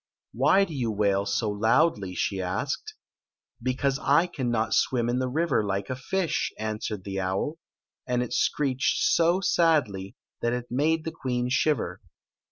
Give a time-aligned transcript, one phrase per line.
[0.33, 2.95] "Why do you wail so loudly?" she asked"
[3.61, 7.59] Because I cannot swim in the river like a fish," answeSfc the owl,
[8.07, 12.01] and it screeched so sadly that it made the queen shiver.